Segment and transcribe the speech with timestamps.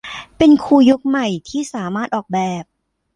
[0.37, 2.63] เป็นครูยุคใหม่ที่สามารถออกแบบ